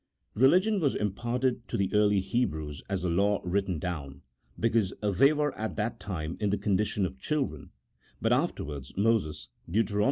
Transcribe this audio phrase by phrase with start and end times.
[0.35, 4.23] Beligion was imparted to the early Hebrews as a law written down,
[4.59, 7.69] because they were at that time in the condi tion of children,
[8.19, 9.91] but afterwards Moses (Deut.